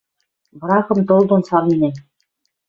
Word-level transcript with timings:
Врагым 0.59 0.99
тыл 1.07 1.21
дон 1.29 1.41
саленӓм. 1.49 1.93